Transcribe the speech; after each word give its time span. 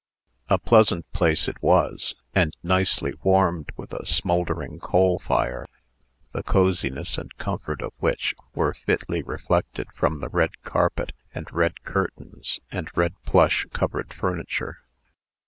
A 0.49 0.57
pleasant 0.57 1.05
place 1.13 1.47
it 1.47 1.61
was, 1.61 2.15
and 2.33 2.57
nicely 2.63 3.13
warmed 3.21 3.69
with 3.77 3.93
a 3.93 4.03
smouldering 4.03 4.79
coal 4.79 5.19
fire, 5.19 5.67
the 6.31 6.41
coziness 6.41 7.19
and 7.19 7.37
comfort 7.37 7.83
of 7.83 7.93
which, 7.99 8.33
were 8.55 8.73
fitly 8.73 9.21
reflected 9.21 9.91
from 9.93 10.19
the 10.19 10.29
red 10.29 10.63
carpet, 10.63 11.11
and 11.35 11.47
red 11.53 11.83
curtains, 11.83 12.59
and 12.71 12.89
red 12.95 13.13
plush 13.27 13.67
covered 13.73 14.11
furniture. 14.11 14.79